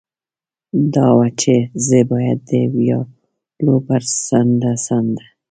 [0.95, 1.53] دا وه، چې
[1.87, 5.25] زه باید د ویالو پر څنډه څنډه.